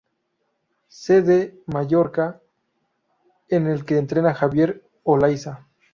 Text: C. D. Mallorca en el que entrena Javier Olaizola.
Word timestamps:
C. 0.87 1.21
D. 1.21 1.61
Mallorca 1.67 2.41
en 3.49 3.67
el 3.67 3.85
que 3.85 3.99
entrena 3.99 4.33
Javier 4.33 4.83
Olaizola. 5.03 5.67